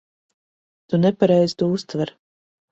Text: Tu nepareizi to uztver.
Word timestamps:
Tu 0.89 1.01
nepareizi 1.05 1.57
to 1.61 1.71
uztver. 1.77 2.17